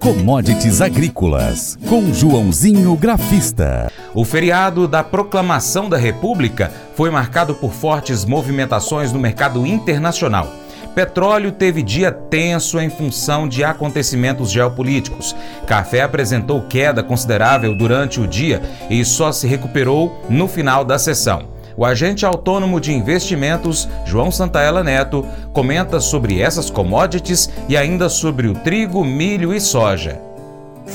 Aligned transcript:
Commodities 0.00 0.80
Agrícolas, 0.80 1.78
com 1.86 2.10
Joãozinho 2.10 2.96
Grafista. 2.96 3.92
O 4.14 4.24
feriado 4.24 4.88
da 4.88 5.04
Proclamação 5.04 5.90
da 5.90 5.98
República 5.98 6.72
foi 6.96 7.10
marcado 7.10 7.54
por 7.54 7.70
fortes 7.70 8.24
movimentações 8.24 9.12
no 9.12 9.18
mercado 9.18 9.66
internacional. 9.66 10.50
Petróleo 10.94 11.52
teve 11.52 11.82
dia 11.82 12.10
tenso 12.10 12.80
em 12.80 12.88
função 12.88 13.46
de 13.46 13.62
acontecimentos 13.62 14.50
geopolíticos. 14.50 15.36
Café 15.66 16.00
apresentou 16.00 16.62
queda 16.62 17.02
considerável 17.02 17.74
durante 17.74 18.22
o 18.22 18.26
dia 18.26 18.62
e 18.88 19.04
só 19.04 19.30
se 19.30 19.46
recuperou 19.46 20.24
no 20.30 20.48
final 20.48 20.82
da 20.82 20.98
sessão. 20.98 21.59
O 21.80 21.84
agente 21.86 22.26
autônomo 22.26 22.78
de 22.78 22.92
investimentos, 22.92 23.88
João 24.04 24.30
Santaella 24.30 24.84
Neto, 24.84 25.24
comenta 25.50 25.98
sobre 25.98 26.38
essas 26.38 26.68
commodities 26.68 27.48
e 27.70 27.74
ainda 27.74 28.10
sobre 28.10 28.48
o 28.48 28.52
trigo, 28.52 29.02
milho 29.02 29.54
e 29.54 29.58
soja. 29.58 30.20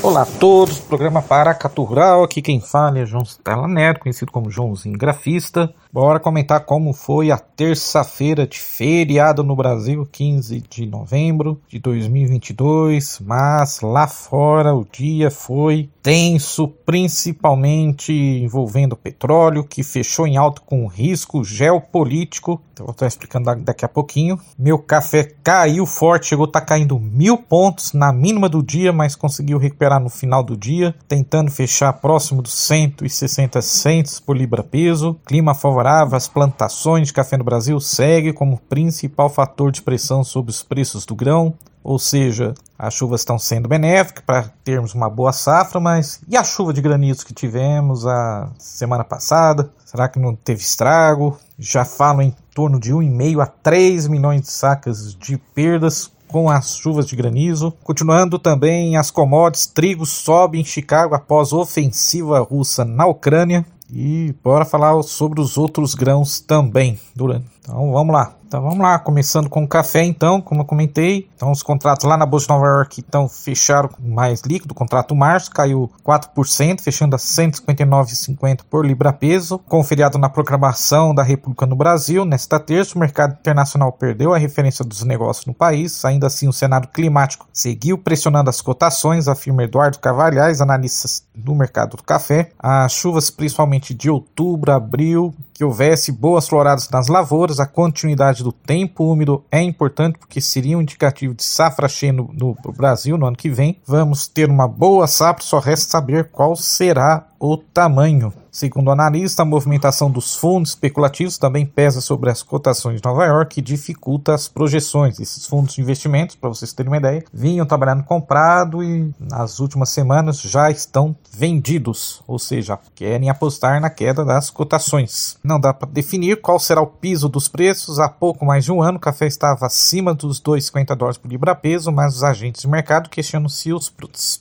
Olá 0.04 0.22
a 0.22 0.26
todos, 0.26 0.80
programa 0.80 1.22
Paracatu 1.22 1.84
Rural, 1.84 2.23
aqui 2.23 2.41
quem 2.41 2.59
fala 2.59 2.99
é 2.99 3.05
João 3.05 3.23
Stella 3.23 3.67
Neto, 3.67 4.02
conhecido 4.02 4.31
como 4.31 4.52
Joãozinho 4.52 4.98
Grafista. 4.98 5.73
Bora 5.91 6.20
comentar 6.20 6.66
como 6.66 6.94
foi 6.94 7.31
a 7.31 7.38
terça-feira 7.38 8.45
de 8.45 8.59
feriado 8.59 9.44
no 9.44 9.55
Brasil, 9.55 10.05
15 10.12 10.63
de 10.70 10.85
novembro 10.85 11.59
de 11.68 11.80
2022, 11.80 13.21
mas 13.21 13.80
lá 13.81 14.08
fora 14.08 14.76
o 14.76 14.85
dia 14.85 15.31
foi 15.31 15.90
tenso, 16.04 16.68
principalmente 16.68 18.13
envolvendo 18.13 18.96
petróleo, 18.96 19.63
que 19.63 19.82
fechou 19.82 20.27
em 20.27 20.38
alto 20.38 20.62
com 20.62 20.85
risco 20.85 21.43
geopolítico. 21.43 22.62
Então, 22.73 22.85
vou 22.85 22.91
estar 22.91 23.07
explicando 23.07 23.55
daqui 23.63 23.85
a 23.85 23.90
pouquinho. 23.90 24.38
Meu 24.59 24.77
café 24.77 25.32
caiu 25.41 25.85
forte, 25.85 26.27
chegou 26.27 26.46
a 26.46 26.49
estar 26.49 26.59
tá 26.59 26.66
caindo 26.66 26.99
mil 26.99 27.38
pontos 27.38 27.93
na 27.93 28.12
mínima 28.12 28.49
do 28.49 28.62
dia, 28.62 28.91
mas 28.91 29.16
conseguiu 29.16 29.57
recuperar 29.57 29.84
no 29.99 30.09
final 30.09 30.44
do 30.44 30.57
dia, 30.57 30.96
tentando 31.07 31.51
fechar 31.51 31.93
próximo 31.93 32.41
dos 32.41 32.54
160 32.54 33.62
centos 33.62 34.20
por 34.20 34.35
libra 34.35 34.63
peso. 34.63 35.20
Clima 35.26 35.54
favorável, 35.54 36.18
as 36.18 36.27
plantações 36.27 37.07
de 37.07 37.13
café 37.13 37.37
no 37.37 37.43
Brasil 37.43 37.79
segue 37.79 38.34
como 38.34 38.57
principal 38.57 39.29
fator 39.29 39.71
de 39.71 39.82
pressão 39.82 40.23
sobre 40.23 40.51
os 40.51 40.63
preços 40.63 41.05
do 41.05 41.15
grão. 41.15 41.54
Ou 41.84 41.99
seja, 41.99 42.55
as 42.79 42.95
chuvas 42.95 43.21
estão 43.21 43.37
sendo 43.37 43.70
benéficas 43.70 44.23
para 44.26 44.49
termos 44.63 44.95
uma 44.95 45.07
boa 45.07 45.32
safra, 45.32 45.79
mas 45.79 46.20
e 46.27 46.35
a 46.35 46.43
chuva 46.43 46.73
de 46.73 46.82
granizo 46.82 47.23
que 47.23 47.32
tivemos 47.32 48.07
a 48.07 48.49
semana 48.57 49.04
passada? 49.04 49.71
Será 49.85 50.10
que 50.10 50.17
não 50.17 50.35
teve 50.35 50.62
estrago? 50.62 51.38
Já 51.60 51.85
falam 51.85 52.23
em 52.23 52.35
torno 52.55 52.79
de 52.79 52.91
1,5 52.91 53.40
a 53.40 53.45
3 53.45 54.07
milhões 54.07 54.41
de 54.41 54.51
sacas 54.51 55.13
de 55.13 55.38
perdas 55.38 56.12
com 56.36 56.50
as 56.50 56.76
chuvas 56.76 57.05
de 57.05 57.16
granizo. 57.16 57.72
Continuando 57.82 58.38
também, 58.38 58.98
as 58.98 59.10
commodities, 59.10 59.68
trigo 59.68 60.05
sobe 60.05 60.60
em 60.60 60.66
Chicago 60.66 61.16
após 61.16 61.54
ofensiva 61.54 62.41
russa 62.41 62.84
na 62.84 63.05
Ucrânia. 63.05 63.66
E 63.90 64.36
bora 64.44 64.66
falar 64.66 65.02
sobre 65.03 65.40
os 65.40 65.58
outros 65.58 65.96
grãos 65.96 66.41
também 66.41 67.00
durante. 67.16 67.46
Então 67.62 67.90
vamos 67.90 68.13
lá. 68.13 68.36
Então 68.47 68.62
vamos 68.62 68.79
lá, 68.79 69.00
começando 69.00 69.50
com 69.50 69.63
o 69.63 69.68
café 69.68 70.03
então, 70.03 70.40
como 70.40 70.62
eu 70.62 70.66
comentei. 70.66 71.28
Então 71.35 71.51
os 71.51 71.63
contratos 71.63 72.06
lá 72.06 72.16
na 72.16 72.25
Bolsa 72.25 72.46
de 72.46 72.53
Nova 72.53 72.68
York 72.68 73.03
então 73.06 73.28
fecharam 73.28 73.90
mais 74.00 74.41
líquido, 74.41 74.72
o 74.72 74.75
contrato 74.75 75.16
março 75.16 75.51
caiu 75.51 75.90
4%, 76.06 76.79
fechando 76.79 77.16
a 77.16 77.19
159,50 77.19 78.62
por 78.69 78.85
libra 78.85 79.12
peso. 79.12 79.59
Com 79.68 79.79
o 79.79 79.84
feriado 79.84 80.18
na 80.18 80.29
programação 80.29 81.13
da 81.13 81.23
República 81.23 81.66
no 81.66 81.75
Brasil, 81.75 82.23
nesta 82.23 82.59
terça 82.59 82.96
o 82.96 83.00
mercado 83.00 83.34
internacional 83.40 83.91
perdeu 83.91 84.34
a 84.34 84.38
referência 84.38 84.85
dos 84.85 85.03
negócios 85.03 85.46
no 85.46 85.53
país. 85.53 86.06
Ainda 86.06 86.28
assim, 86.28 86.47
o 86.47 86.53
cenário 86.53 86.88
climático 86.90 87.47
seguiu 87.51 87.97
pressionando 87.97 88.50
as 88.50 88.62
cotações, 88.62 89.28
afirma 89.28 89.63
Eduardo 89.63 90.00
Carvalhais, 90.00 90.62
analistas 90.62 91.23
do 91.34 91.56
mercado 91.56 91.97
do 91.97 92.03
café. 92.03 92.51
As 92.59 92.94
chuvas, 92.94 93.29
principalmente 93.29 93.94
de 93.94 94.09
outubro, 94.09 94.72
abril, 94.72 95.33
que 95.55 95.63
houvesse 95.63 96.11
boas 96.11 96.49
floradas 96.49 96.89
nas 96.89 97.07
lavouras, 97.07 97.61
a 97.61 97.66
continuidade 97.66 98.43
do 98.43 98.51
tempo 98.51 99.05
úmido 99.05 99.41
é 99.49 99.61
importante 99.61 100.19
porque 100.19 100.41
seria 100.41 100.77
um 100.77 100.81
indicativo 100.81 101.33
de 101.33 101.45
safra 101.45 101.88
cheia 101.88 102.11
no, 102.11 102.29
no 102.33 102.57
Brasil 102.73 103.17
no 103.17 103.25
ano 103.25 103.38
que 103.38 103.49
vem. 103.49 103.79
Vamos 103.88 104.27
ter 104.27 104.49
uma 104.49 104.67
boa 104.67 105.07
safra, 105.07 105.41
só 105.41 105.59
resta 105.59 105.91
saber 105.91 106.25
qual 106.25 106.57
será 106.57 107.25
o 107.39 107.55
tamanho. 107.55 108.33
Segundo 108.55 108.88
o 108.88 108.91
analista, 108.91 109.41
a 109.41 109.45
movimentação 109.45 110.09
dos 110.09 110.33
fundos 110.33 110.69
especulativos 110.69 111.38
também 111.38 111.66
pesa 111.66 111.99
sobre 111.99 112.29
as 112.29 112.41
cotações 112.41 113.01
de 113.01 113.05
Nova 113.05 113.25
York 113.25 113.59
e 113.59 113.61
dificulta 113.61 114.33
as 114.33 114.47
projeções. 114.47 115.19
Esses 115.19 115.45
fundos 115.45 115.75
de 115.75 115.81
investimentos, 115.81 116.38
para 116.38 116.47
vocês 116.47 116.71
terem 116.71 116.89
uma 116.89 116.95
ideia, 116.95 117.25
vinham 117.33 117.65
trabalhando 117.65 118.05
comprado 118.05 118.81
e 118.81 119.13
nas 119.19 119.59
últimas 119.59 119.89
semanas 119.89 120.39
já 120.39 120.71
estão 120.71 121.13
vendidos, 121.29 122.23
ou 122.25 122.39
seja, 122.39 122.79
querem 122.95 123.29
apostar 123.29 123.81
na 123.81 123.89
queda 123.89 124.23
das 124.23 124.49
cotações. 124.49 125.35
Não 125.44 125.59
dá 125.59 125.73
para 125.73 125.89
definir 125.91 126.39
qual 126.39 126.57
será 126.57 126.79
o 126.81 126.88
piso 126.88 127.27
dos 127.27 127.49
preços. 127.49 127.99
Há 127.99 128.07
pouco 128.07 128.45
mais 128.45 128.63
de 128.63 128.71
um 128.71 128.81
ano, 128.81 128.99
o 128.99 129.01
café 129.01 129.27
estava 129.27 129.65
acima 129.65 130.13
dos 130.13 130.39
2,50 130.39 130.95
dólares 130.95 131.17
por 131.17 131.29
libra 131.29 131.55
peso, 131.55 131.91
mas 131.91 132.15
os 132.15 132.23
agentes 132.23 132.61
de 132.61 132.69
mercado 132.69 133.09
questionam 133.09 133.49
se 133.49 133.73
os 133.73 133.91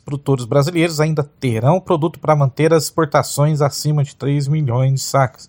produtores 0.05 0.45
brasileiros 0.45 1.01
ainda 1.01 1.25
terão 1.25 1.81
produto 1.81 2.21
para 2.21 2.37
manter 2.37 2.73
as 2.73 2.85
exportações 2.85 3.61
acima 3.61 4.04
de 4.05 4.17
3 4.17 4.49
milhões 4.49 4.95
de 4.95 5.01
sacos. 5.01 5.49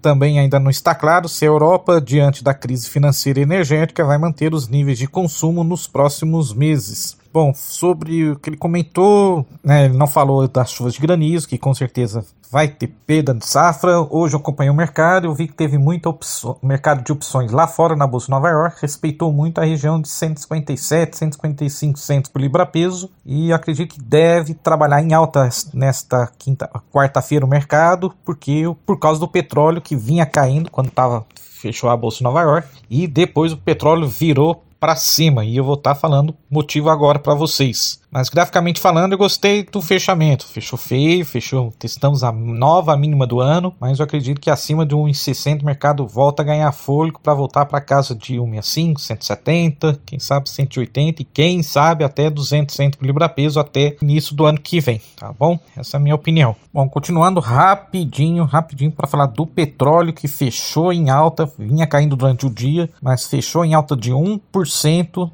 também 0.00 0.38
ainda 0.38 0.60
não 0.60 0.70
está 0.70 0.94
claro 0.94 1.28
se 1.28 1.44
a 1.44 1.48
Europa, 1.48 2.00
diante 2.00 2.44
da 2.44 2.54
crise 2.54 2.88
financeira 2.88 3.40
e 3.40 3.42
energética, 3.42 4.04
vai 4.04 4.18
manter 4.18 4.54
os 4.54 4.68
níveis 4.68 4.98
de 4.98 5.08
consumo 5.08 5.64
nos 5.64 5.86
próximos 5.86 6.54
meses. 6.54 7.16
Bom, 7.34 7.52
sobre 7.52 8.30
o 8.30 8.38
que 8.38 8.48
ele 8.48 8.56
comentou, 8.56 9.44
né, 9.60 9.86
ele 9.86 9.96
não 9.96 10.06
falou 10.06 10.46
das 10.46 10.70
chuvas 10.70 10.94
de 10.94 11.00
granizo, 11.00 11.48
que 11.48 11.58
com 11.58 11.74
certeza 11.74 12.24
vai 12.48 12.68
ter 12.68 12.86
perda 13.04 13.34
de 13.34 13.44
safra. 13.44 14.06
Hoje 14.08 14.36
eu 14.36 14.38
acompanhei 14.38 14.70
o 14.70 14.74
mercado, 14.74 15.26
eu 15.26 15.34
vi 15.34 15.48
que 15.48 15.52
teve 15.52 15.76
muita 15.76 16.08
opção, 16.08 16.56
mercado 16.62 17.02
de 17.02 17.10
opções 17.10 17.50
lá 17.50 17.66
fora 17.66 17.96
na 17.96 18.06
Bolsa 18.06 18.26
de 18.26 18.30
Nova 18.30 18.48
York, 18.50 18.76
respeitou 18.80 19.32
muito 19.32 19.60
a 19.60 19.64
região 19.64 20.00
de 20.00 20.06
157, 20.06 21.16
155 21.16 21.98
centos 21.98 22.30
por 22.30 22.40
libra 22.40 22.64
peso 22.64 23.10
e 23.26 23.52
acredito 23.52 23.96
que 23.96 24.00
deve 24.00 24.54
trabalhar 24.54 25.02
em 25.02 25.12
alta 25.12 25.48
nesta 25.72 26.30
quinta, 26.38 26.70
quarta-feira 26.92 27.44
o 27.44 27.48
mercado, 27.48 28.14
porque 28.24 28.62
por 28.86 28.96
causa 29.00 29.18
do 29.18 29.26
petróleo 29.26 29.82
que 29.82 29.96
vinha 29.96 30.24
caindo 30.24 30.70
quando 30.70 30.86
estava 30.86 31.26
fechou 31.34 31.90
a 31.90 31.96
bolsa 31.96 32.18
de 32.18 32.24
Nova 32.24 32.42
York 32.42 32.68
e 32.88 33.08
depois 33.08 33.52
o 33.52 33.56
petróleo 33.56 34.06
virou 34.06 34.62
para 34.84 34.96
cima 34.96 35.46
e 35.46 35.56
eu 35.56 35.64
vou 35.64 35.76
estar 35.76 35.94
tá 35.94 35.98
falando 35.98 36.36
motivo 36.50 36.90
agora 36.90 37.18
para 37.18 37.32
vocês. 37.32 38.04
Mas 38.14 38.28
graficamente 38.28 38.80
falando, 38.80 39.12
eu 39.12 39.18
gostei 39.18 39.64
do 39.64 39.82
fechamento. 39.82 40.46
Fechou 40.46 40.78
feio, 40.78 41.26
fechou. 41.26 41.72
Testamos 41.76 42.22
a 42.22 42.30
nova 42.30 42.96
mínima 42.96 43.26
do 43.26 43.40
ano, 43.40 43.74
mas 43.80 43.98
eu 43.98 44.04
acredito 44.04 44.40
que 44.40 44.48
acima 44.48 44.86
de 44.86 44.94
1,60 44.94 45.62
o 45.62 45.64
mercado 45.64 46.06
volta 46.06 46.40
a 46.40 46.44
ganhar 46.44 46.70
fôlego 46.70 47.18
para 47.20 47.34
voltar 47.34 47.66
para 47.66 47.80
casa 47.80 48.14
de 48.14 48.36
1,65, 48.36 49.00
170, 49.00 50.00
quem 50.06 50.20
sabe 50.20 50.48
180 50.48 51.22
e 51.22 51.24
quem 51.24 51.60
sabe 51.60 52.04
até 52.04 52.30
200 52.30 52.76
centos 52.76 52.98
por 52.98 53.04
libra 53.04 53.28
peso 53.28 53.58
até 53.58 53.96
início 54.00 54.36
do 54.36 54.44
ano 54.44 54.60
que 54.60 54.78
vem, 54.78 55.00
tá 55.16 55.32
bom? 55.36 55.58
Essa 55.76 55.96
é 55.96 55.98
a 55.98 56.00
minha 56.00 56.14
opinião. 56.14 56.54
Bom, 56.72 56.88
continuando 56.88 57.40
rapidinho, 57.40 58.44
rapidinho 58.44 58.92
para 58.92 59.08
falar 59.08 59.26
do 59.26 59.44
petróleo 59.44 60.12
que 60.12 60.28
fechou 60.28 60.92
em 60.92 61.10
alta, 61.10 61.50
vinha 61.58 61.86
caindo 61.86 62.14
durante 62.14 62.46
o 62.46 62.50
dia, 62.50 62.88
mas 63.02 63.26
fechou 63.26 63.64
em 63.64 63.74
alta 63.74 63.96
de 63.96 64.12
1% 64.12 64.40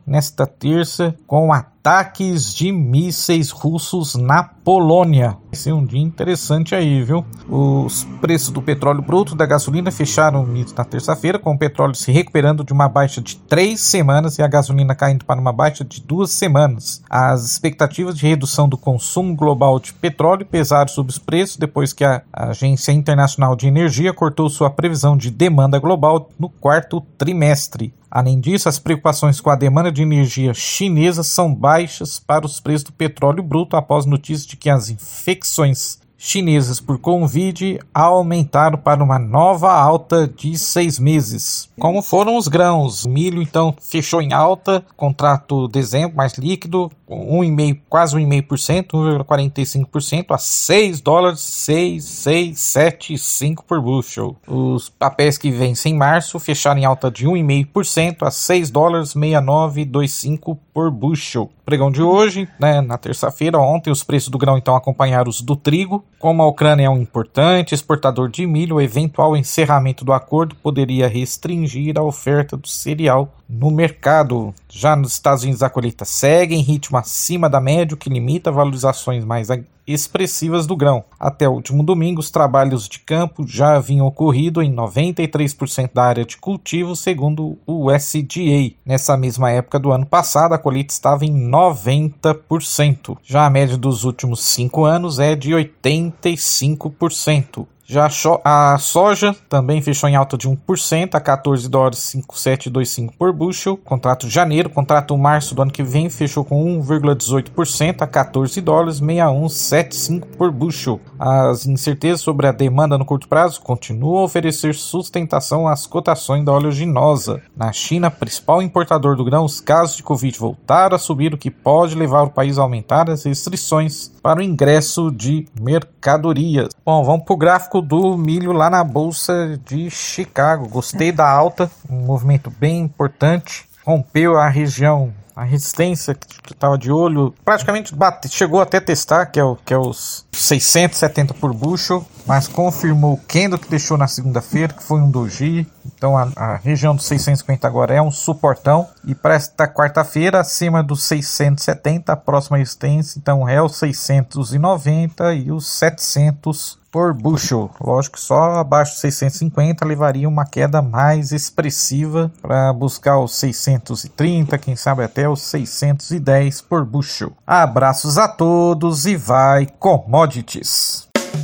nesta 0.07 0.47
terça 0.47 1.15
com 1.27 1.53
ataques 1.53 2.55
de 2.55 2.71
mísseis 2.71 3.51
russos 3.51 4.15
na 4.15 4.43
Polônia. 4.43 5.39
Esse 5.51 5.71
é 5.71 5.75
um 5.75 5.85
dia 5.85 6.01
interessante 6.01 6.75
aí, 6.75 7.03
viu? 7.03 7.25
Os 7.49 8.05
preços 8.21 8.51
do 8.51 8.61
petróleo 8.61 9.01
bruto 9.01 9.35
da 9.35 9.47
gasolina 9.47 9.91
fecharam 9.91 10.47
na 10.77 10.85
terça-feira, 10.85 11.39
com 11.39 11.53
o 11.53 11.59
petróleo 11.59 11.95
se 11.95 12.13
recuperando 12.13 12.63
de 12.63 12.73
uma 12.73 12.89
baixa 12.89 13.21
de 13.23 13.37
três 13.37 13.81
semanas 13.81 14.39
e 14.39 14.43
a 14.43 14.47
gasolina 14.47 14.95
caindo 14.95 15.25
para 15.25 15.41
uma 15.41 15.53
baixa 15.53 15.83
de 15.83 16.03
duas 16.03 16.31
semanas. 16.31 17.03
As 17.09 17.45
expectativas 17.47 18.17
de 18.17 18.27
redução 18.27 18.69
do 18.69 18.77
consumo 18.77 19.35
global 19.35 19.81
de 19.81 19.95
petróleo 19.95 20.45
pesaram 20.45 20.89
sobre 20.89 21.11
os 21.11 21.19
preços 21.19 21.57
depois 21.57 21.95
que 21.95 22.05
a 22.05 22.23
Agência 22.33 22.93
Internacional 22.93 23.57
de 23.57 23.67
Energia 23.67 24.13
cortou 24.13 24.51
sua 24.51 24.69
previsão 24.69 25.17
de 25.17 25.31
demanda 25.31 25.79
global 25.79 26.29
no 26.39 26.51
quarto 26.51 27.01
trimestre. 27.17 27.95
Além 28.11 28.41
disso, 28.41 28.69
as 28.69 28.79
preocupações 28.79 29.41
com 29.41 29.51
a 29.51 29.57
demanda 29.57 29.93
de 29.93 30.03
energia 30.03 30.53
chinesa 30.53 31.23
são 31.23 31.55
baixas 31.55 32.19
para 32.19 32.45
os 32.45 32.59
preços 32.59 32.85
do 32.85 32.93
petróleo 32.93 33.43
bruto 33.43 33.77
após 33.77 34.05
notícias 34.05 34.47
de 34.47 34.57
que 34.57 34.69
as 34.69 34.91
infecções 34.91 36.01
chinesas 36.23 36.79
por 36.79 36.99
Covid 36.99 37.81
aumentaram 37.95 38.77
para 38.77 39.03
uma 39.03 39.19
nova 39.19 39.73
alta 39.73 40.29
de 40.29 40.59
seis 40.59 40.99
meses. 40.99 41.71
Como 41.81 42.03
foram 42.03 42.37
os 42.37 42.47
grãos? 42.47 43.07
O 43.07 43.09
milho 43.09 43.41
então 43.41 43.75
fechou 43.81 44.21
em 44.21 44.35
alta, 44.35 44.85
contrato 44.99 45.67
dezembro 45.67 46.15
mais 46.15 46.35
líquido, 46.35 46.93
1,5, 47.09 47.81
quase 47.89 48.15
1,5%, 48.17 49.25
1,45% 49.25 50.35
a 50.35 50.39
6 50.39 51.01
dólares 51.01 51.41
6,675 51.41 53.65
por 53.65 53.81
bushel. 53.81 54.37
Os 54.47 54.91
papéis 54.91 55.39
que 55.39 55.51
vencem 55.51 55.95
em 55.95 55.97
março 55.97 56.39
fecharam 56.39 56.81
em 56.81 56.85
alta 56.85 57.11
de 57.11 57.27
1,5% 57.27 58.27
a 58.27 58.31
6 58.31 58.71
dólares 58.71 59.15
6925 59.15 60.59
por 60.73 60.91
bushel. 60.91 61.51
Pregão 61.65 61.91
de 61.91 62.03
hoje, 62.03 62.49
né, 62.59 62.81
na 62.81 62.99
terça-feira, 62.99 63.59
ontem, 63.59 63.91
os 63.91 64.03
preços 64.03 64.29
do 64.29 64.39
grão 64.39 64.59
então 64.59 64.75
acompanharam 64.75 65.31
os 65.31 65.41
do 65.41 65.57
trigo. 65.57 66.05
Como 66.19 66.43
a 66.43 66.47
Ucrânia 66.47 66.85
é 66.85 66.91
um 66.91 66.99
importante 67.01 67.75
exportador 67.75 68.29
de 68.29 68.47
milho, 68.47 68.77
o 68.77 68.81
eventual 68.81 69.35
encerramento 69.35 70.05
do 70.05 70.13
acordo 70.13 70.55
poderia 70.57 71.09
restringir 71.09 71.99
a 71.99 72.03
oferta 72.03 72.59
do 72.59 72.69
cereal 72.69 73.35
no 73.49 73.71
mercado. 73.71 74.55
Já 74.69 74.95
nos 74.95 75.15
Estados 75.15 75.45
Unidos, 75.45 75.63
a 75.63 75.71
colheita 75.71 76.05
segue 76.05 76.55
em 76.55 76.61
ritmo 76.61 76.99
acima 76.99 77.49
da 77.49 77.59
média, 77.59 77.95
o 77.95 77.97
que 77.97 78.11
limita 78.11 78.53
valorizações 78.53 79.25
mais 79.25 79.51
expressivas 79.93 80.67
do 80.67 80.77
grão. 80.77 81.05
Até 81.19 81.49
o 81.49 81.53
último 81.53 81.83
domingo, 81.83 82.21
os 82.21 82.31
trabalhos 82.31 82.89
de 82.89 83.01
campo 83.01 83.47
já 83.47 83.77
haviam 83.77 84.07
ocorrido 84.07 84.63
em 84.63 84.75
93% 84.75 85.91
da 85.93 86.05
área 86.05 86.25
de 86.25 86.37
cultivo, 86.37 86.95
segundo 86.95 87.59
o 87.67 87.91
USDA. 87.91 88.75
Nessa 88.85 89.17
mesma 89.17 89.51
época 89.51 89.79
do 89.79 89.93
ano 89.93 90.07
passado, 90.07 90.53
a 90.53 90.59
colheita 90.59 90.93
estava 90.93 91.25
em 91.25 91.51
90%. 91.51 93.17
Já 93.23 93.47
a 93.47 93.51
média 93.51 93.77
dos 93.77 94.05
últimos 94.05 94.41
cinco 94.41 94.85
anos 94.85 95.19
é 95.19 95.35
de 95.35 95.51
85%. 95.51 97.67
Já 97.91 98.09
a 98.45 98.79
soja 98.79 99.35
também 99.49 99.83
fechou 99.83 100.09
em 100.09 100.15
alta 100.15 100.39
de 100.39 100.49
1% 100.49 101.13
a 101.13 101.21
14 101.21 101.69
dólares 101.69 101.99
5725 101.99 103.15
por 103.19 103.33
bushel. 103.33 103.77
Contrato 103.77 104.29
janeiro, 104.29 104.71
contrato 104.71 105.19
março 105.19 105.57
do 105.57 105.63
ano 105.63 105.73
que 105.73 105.83
vem 105.83 106.09
fechou 106.09 106.45
com 106.45 106.81
1,18% 106.81 108.03
a 108.03 108.07
14 108.07 108.61
dólares 108.61 108.99
6175 109.01 110.29
por 110.37 110.53
bushel. 110.53 111.01
As 111.19 111.67
incertezas 111.67 112.21
sobre 112.21 112.47
a 112.47 112.53
demanda 112.53 112.97
no 112.97 113.05
curto 113.05 113.27
prazo 113.27 113.61
continuam 113.61 114.19
a 114.19 114.23
oferecer 114.23 114.73
sustentação 114.77 115.67
às 115.67 115.85
cotações 115.85 116.45
da 116.45 116.53
oleaginosa. 116.53 117.43
Na 117.57 117.73
China, 117.73 118.09
principal 118.09 118.63
importador 118.63 119.17
do 119.17 119.25
grão, 119.25 119.45
os 119.45 119.61
casos 119.61 119.97
de 119.97 120.05
Covid 120.05 120.39
voltaram 120.39 120.95
a 120.95 120.99
subir, 120.99 121.35
o 121.35 121.39
que 121.39 121.51
pode 121.51 121.97
levar 121.97 122.23
o 122.23 122.31
país 122.31 122.57
a 122.57 122.63
aumentar 122.63 123.11
as 123.11 123.25
restrições 123.25 124.13
para 124.23 124.39
o 124.39 124.43
ingresso 124.45 125.11
de 125.11 125.49
mercadorias. 125.61 126.69
Bom, 126.87 127.03
vamos 127.03 127.25
para 127.25 127.35
o 127.35 127.37
gráfico 127.37 127.80
do 127.81 128.17
milho 128.17 128.53
lá 128.53 128.69
na 128.71 128.83
bolsa 128.85 129.59
de 129.65 129.91
Chicago. 129.91 130.69
Gostei 130.69 131.13
da 131.13 131.29
alta, 131.29 131.71
um 131.89 132.01
movimento 132.01 132.51
bem 132.51 132.81
importante. 132.81 133.69
Rompeu 133.85 134.37
a 134.37 134.49
região, 134.49 135.13
a 135.35 135.45
resistência 135.45 136.15
que 136.15 136.53
estava 136.53 136.77
de 136.77 136.93
olho, 136.93 137.35
praticamente 137.45 137.95
bate, 137.95 138.29
chegou 138.29 138.61
até 138.61 138.79
testar, 138.79 139.27
que 139.27 139.41
é, 139.41 139.45
o, 139.45 139.57
que 139.57 139.73
é 139.73 139.79
os 139.79 140.27
670 140.33 141.33
por 141.35 141.55
bushel, 141.55 142.05
mas 142.27 142.47
confirmou 142.47 143.15
o 143.15 143.21
candle 143.27 143.59
que 143.59 143.71
deixou 143.71 143.97
na 143.97 144.07
segunda-feira, 144.07 144.73
que 144.73 144.83
foi 144.83 145.01
um 145.01 145.11
doji. 145.11 145.67
Então 145.87 146.17
a, 146.17 146.29
a, 146.37 146.57
região 146.57 146.95
dos 146.95 147.07
650 147.07 147.67
agora 147.67 147.95
é 147.95 148.03
um 148.03 148.11
suportão. 148.11 148.87
E 149.05 149.15
para 149.15 149.35
esta 149.35 149.67
quarta-feira, 149.67 150.41
acima 150.41 150.83
dos 150.83 151.05
670, 151.05 152.13
a 152.13 152.17
próxima 152.17 152.59
resistência 152.59 153.19
então 153.19 153.49
é 153.49 153.63
os 153.63 153.77
690 153.77 155.35
e 155.35 155.51
os 155.51 155.67
700 155.67 156.79
por 156.91 157.13
bushel. 157.13 157.71
Lógico 157.81 158.17
que 158.17 158.23
só 158.23 158.57
abaixo 158.57 158.95
de 158.95 159.01
650 159.01 159.85
levaria 159.85 160.29
uma 160.29 160.45
queda 160.45 160.83
mais 160.83 161.33
expressiva 161.33 162.31
para 162.41 162.73
buscar 162.73 163.19
os 163.19 163.35
630, 163.35 164.59
quem 164.59 164.77
sabe 164.77 165.05
até 165.05 165.29
os 165.29 165.43
610 165.43 166.61
por 166.63 166.85
bushel. 166.85 167.33
Abraços 167.47 168.19
a 168.19 168.29
todos 168.29 169.07
e 169.07 169.17
vai 169.17 169.67
commodities. 169.79 171.10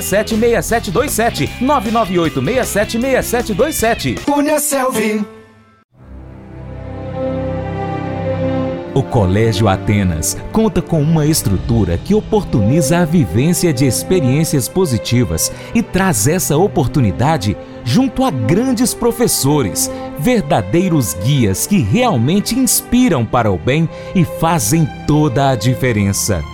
3899867 0.00 0.36
6727 0.36 1.50
998 1.60 2.40
676727. 2.42 4.14
Cunha 4.24 4.58
Selvi. 4.58 5.24
O 8.94 9.02
Colégio 9.02 9.66
Atenas 9.66 10.36
conta 10.52 10.80
com 10.80 11.02
uma 11.02 11.26
estrutura 11.26 11.98
que 11.98 12.14
oportuniza 12.14 12.98
a 12.98 13.04
vivência 13.04 13.72
de 13.72 13.84
experiências 13.84 14.68
positivas 14.68 15.50
e 15.74 15.82
traz 15.82 16.28
essa 16.28 16.56
oportunidade 16.56 17.56
junto 17.84 18.24
a 18.24 18.30
grandes 18.30 18.94
professores, 18.94 19.90
verdadeiros 20.16 21.12
guias 21.14 21.66
que 21.66 21.78
realmente 21.78 22.56
inspiram 22.56 23.26
para 23.26 23.50
o 23.50 23.58
bem 23.58 23.88
e 24.14 24.24
fazem 24.24 24.88
toda 25.08 25.50
a 25.50 25.56
diferença. 25.56 26.53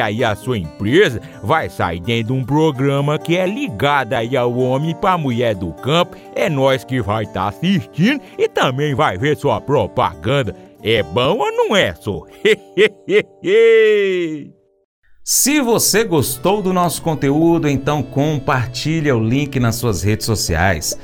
aí 0.00 0.24
a 0.24 0.34
sua 0.34 0.58
empresa 0.58 1.20
vai 1.42 1.68
sair 1.68 2.00
dentro 2.00 2.34
de 2.34 2.40
um 2.40 2.44
programa 2.44 3.18
que 3.18 3.36
é 3.36 3.46
ligado 3.46 4.14
aí 4.14 4.36
ao 4.36 4.56
homem 4.56 4.94
para 4.94 5.18
mulher 5.18 5.54
do 5.54 5.72
campo. 5.72 6.16
É 6.34 6.48
nós 6.48 6.84
que 6.84 7.00
vai 7.00 7.24
estar 7.24 7.42
tá 7.42 7.48
assistindo 7.48 8.20
e 8.38 8.48
também 8.48 8.94
vai 8.94 9.18
ver 9.18 9.36
sua 9.36 9.60
propaganda. 9.60 10.54
É 10.82 11.02
bom 11.02 11.38
ou 11.38 11.52
não 11.52 11.74
é, 11.74 11.94
só? 11.94 12.22
Se 15.24 15.60
você 15.60 16.04
gostou 16.04 16.62
do 16.62 16.72
nosso 16.72 17.02
conteúdo, 17.02 17.68
então 17.68 18.00
compartilha 18.00 19.16
o 19.16 19.22
link 19.22 19.58
nas 19.58 19.74
suas 19.74 20.02
redes 20.02 20.24
sociais. 20.24 20.96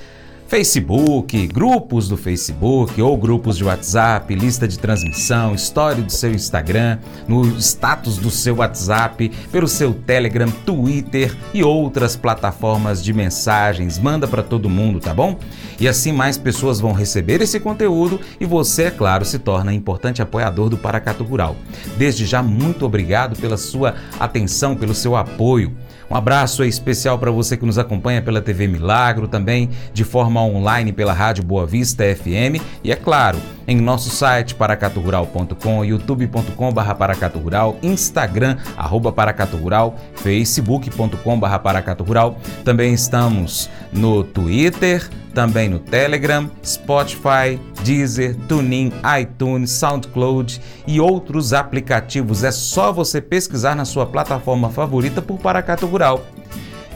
Facebook, 0.52 1.46
grupos 1.46 2.10
do 2.10 2.16
Facebook 2.18 3.00
ou 3.00 3.16
grupos 3.16 3.56
de 3.56 3.64
WhatsApp, 3.64 4.34
lista 4.34 4.68
de 4.68 4.78
transmissão, 4.78 5.54
história 5.54 6.02
do 6.02 6.12
seu 6.12 6.30
Instagram, 6.30 6.98
no 7.26 7.58
status 7.58 8.18
do 8.18 8.30
seu 8.30 8.56
WhatsApp, 8.56 9.30
pelo 9.50 9.66
seu 9.66 9.94
Telegram, 9.94 10.50
Twitter 10.50 11.34
e 11.54 11.64
outras 11.64 12.16
plataformas 12.16 13.02
de 13.02 13.14
mensagens. 13.14 13.98
Manda 13.98 14.28
para 14.28 14.42
todo 14.42 14.68
mundo, 14.68 15.00
tá 15.00 15.14
bom? 15.14 15.38
E 15.80 15.88
assim 15.88 16.12
mais 16.12 16.36
pessoas 16.36 16.78
vão 16.78 16.92
receber 16.92 17.40
esse 17.40 17.58
conteúdo 17.58 18.20
e 18.38 18.44
você, 18.44 18.82
é 18.82 18.90
claro, 18.90 19.24
se 19.24 19.38
torna 19.38 19.72
importante 19.72 20.20
apoiador 20.20 20.68
do 20.68 20.76
Paracato 20.76 21.24
Rural. 21.24 21.56
Desde 21.96 22.26
já, 22.26 22.42
muito 22.42 22.84
obrigado 22.84 23.40
pela 23.40 23.56
sua 23.56 23.94
atenção, 24.20 24.76
pelo 24.76 24.94
seu 24.94 25.16
apoio. 25.16 25.74
Um 26.10 26.16
abraço 26.16 26.64
especial 26.64 27.18
para 27.18 27.30
você 27.30 27.56
que 27.56 27.64
nos 27.64 27.78
acompanha 27.78 28.20
pela 28.22 28.40
TV 28.40 28.68
Milagro, 28.68 29.28
também 29.28 29.70
de 29.92 30.04
forma 30.04 30.42
online 30.42 30.92
pela 30.92 31.12
Rádio 31.12 31.44
Boa 31.44 31.66
Vista 31.66 32.04
FM 32.04 32.62
e, 32.84 32.92
é 32.92 32.96
claro, 32.96 33.38
em 33.66 33.80
nosso 33.80 34.10
site 34.10 34.54
paracaturural.com, 34.54 35.84
youtube.com.br 35.84 36.94
paracaturural, 36.98 37.76
instagram, 37.82 38.56
arroba 38.76 39.12
paracaturural, 39.12 39.96
facebook.com.br 40.14 41.58
paracaturural. 41.62 42.38
Também 42.64 42.94
estamos 42.94 43.70
no 43.92 44.24
Twitter, 44.24 45.08
também 45.32 45.68
no 45.68 45.78
Telegram, 45.78 46.50
Spotify, 46.64 47.58
Deezer, 47.84 48.36
TuneIn, 48.48 48.92
iTunes, 49.20 49.70
SoundCloud 49.70 50.60
e 50.86 51.00
outros 51.00 51.52
aplicativos. 51.52 52.44
É 52.44 52.52
só 52.52 52.92
você 52.92 53.20
pesquisar 53.20 53.74
na 53.74 53.84
sua 53.84 54.06
plataforma 54.06 54.70
favorita 54.70 55.20
por 55.20 55.38
Paracato 55.38 55.86
Rural. 55.86 56.24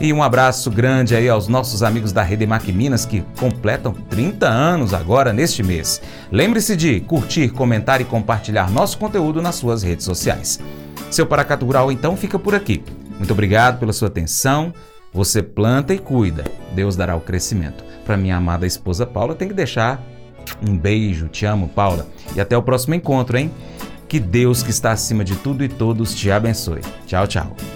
E 0.00 0.12
um 0.12 0.22
abraço 0.22 0.70
grande 0.70 1.14
aí 1.14 1.28
aos 1.28 1.48
nossos 1.48 1.82
amigos 1.82 2.12
da 2.12 2.22
Rede 2.22 2.46
Mac 2.46 2.66
Minas 2.68 3.06
que 3.06 3.24
completam 3.38 3.92
30 3.92 4.46
anos 4.46 4.92
agora 4.92 5.32
neste 5.32 5.62
mês. 5.62 6.02
Lembre-se 6.30 6.76
de 6.76 7.00
curtir, 7.00 7.48
comentar 7.48 8.00
e 8.00 8.04
compartilhar 8.04 8.70
nosso 8.70 8.98
conteúdo 8.98 9.40
nas 9.40 9.54
suas 9.54 9.82
redes 9.82 10.04
sociais. 10.04 10.60
Seu 11.10 11.26
Paracato 11.26 11.64
Rural 11.64 11.90
então 11.90 12.16
fica 12.16 12.38
por 12.38 12.54
aqui. 12.54 12.84
Muito 13.16 13.32
obrigado 13.32 13.78
pela 13.78 13.92
sua 13.92 14.08
atenção. 14.08 14.72
Você 15.14 15.42
planta 15.42 15.94
e 15.94 15.98
cuida. 15.98 16.44
Deus 16.74 16.94
dará 16.94 17.16
o 17.16 17.20
crescimento. 17.20 17.82
Para 18.04 18.18
minha 18.18 18.36
amada 18.36 18.66
esposa 18.66 19.06
Paula, 19.06 19.34
tem 19.34 19.48
que 19.48 19.54
deixar 19.54 20.02
um 20.66 20.76
beijo. 20.76 21.28
Te 21.28 21.46
amo, 21.46 21.68
Paula. 21.68 22.06
E 22.34 22.40
até 22.40 22.56
o 22.56 22.62
próximo 22.62 22.94
encontro, 22.94 23.38
hein? 23.38 23.50
Que 24.08 24.20
Deus 24.20 24.62
que 24.62 24.70
está 24.70 24.92
acima 24.92 25.24
de 25.24 25.36
tudo 25.36 25.64
e 25.64 25.68
todos 25.68 26.14
te 26.14 26.30
abençoe. 26.30 26.80
Tchau, 27.06 27.26
tchau. 27.26 27.75